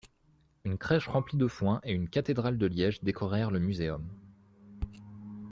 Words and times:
Une 0.65 0.79
crèche 0.79 1.07
remplie 1.07 1.37
de 1.37 1.45
foin 1.45 1.79
et 1.83 1.93
une 1.93 2.09
cathédrale 2.09 2.57
de 2.57 2.65
liège 2.65 3.03
décorèrent 3.03 3.51
le 3.51 3.59
muséum. 3.59 4.03